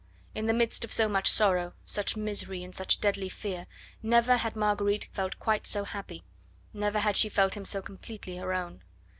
In 0.33 0.47
the 0.47 0.53
midst 0.53 0.83
of 0.83 0.91
so 0.91 1.07
much 1.07 1.29
sorrow, 1.29 1.73
such 1.85 2.17
misery 2.17 2.63
and 2.63 2.73
such 2.73 3.01
deadly 3.01 3.29
fear, 3.29 3.67
never 4.01 4.37
had 4.37 4.55
Marguerite 4.55 5.07
felt 5.13 5.37
quite 5.37 5.67
so 5.67 5.83
happy, 5.83 6.23
never 6.73 6.97
had 6.97 7.15
she 7.15 7.29
felt 7.29 7.55
him 7.55 7.65
so 7.65 7.83
completely 7.83 8.37
her 8.37 8.51
own. 8.51 8.81